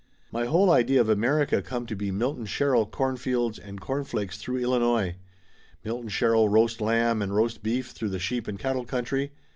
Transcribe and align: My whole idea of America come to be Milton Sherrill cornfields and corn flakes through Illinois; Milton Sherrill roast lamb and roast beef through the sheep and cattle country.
My 0.31 0.45
whole 0.45 0.71
idea 0.71 0.99
of 0.99 1.09
America 1.09 1.61
come 1.61 1.85
to 1.85 1.95
be 1.95 2.09
Milton 2.09 2.47
Sherrill 2.47 2.87
cornfields 2.87 3.59
and 3.59 3.79
corn 3.79 4.03
flakes 4.03 4.39
through 4.39 4.57
Illinois; 4.57 5.15
Milton 5.85 6.09
Sherrill 6.09 6.49
roast 6.49 6.81
lamb 6.81 7.21
and 7.21 7.35
roast 7.35 7.61
beef 7.61 7.91
through 7.91 8.09
the 8.09 8.17
sheep 8.17 8.47
and 8.47 8.57
cattle 8.57 8.85
country. 8.85 9.31